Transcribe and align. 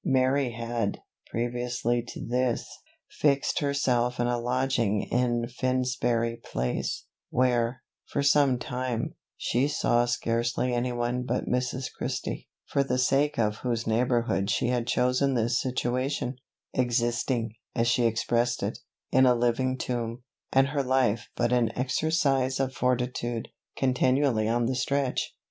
Mary 0.03 0.49
had, 0.53 0.97
previously 1.29 2.01
to 2.01 2.25
this, 2.25 2.67
fixed 3.19 3.59
herself 3.59 4.19
in 4.19 4.25
a 4.25 4.39
lodging 4.39 5.03
in 5.11 5.45
Finsbury 5.47 6.37
place, 6.37 7.05
where, 7.29 7.83
for 8.07 8.23
some 8.23 8.57
time, 8.57 9.13
she 9.37 9.67
saw 9.67 10.05
scarcely 10.05 10.73
any 10.73 10.91
one 10.91 11.21
but 11.21 11.45
Mrs. 11.45 11.91
Christie, 11.95 12.49
for 12.65 12.83
the 12.83 12.97
sake 12.97 13.37
of 13.37 13.57
whose 13.57 13.85
neighbourhood 13.85 14.49
she 14.49 14.69
had 14.69 14.87
chosen 14.87 15.35
this 15.35 15.61
situation; 15.61 16.35
"existing," 16.73 17.53
as 17.75 17.87
she 17.87 18.07
expressed 18.07 18.63
it, 18.63 18.79
"in 19.11 19.27
a 19.27 19.35
living 19.35 19.77
tomb, 19.77 20.23
and 20.51 20.69
her 20.69 20.81
life 20.81 21.29
but 21.35 21.53
an 21.53 21.71
exercise 21.77 22.59
of 22.59 22.73
fortitude, 22.73 23.49
continually 23.77 24.47
on 24.47 24.65
the 24.65 24.73
stretch." 24.73 25.35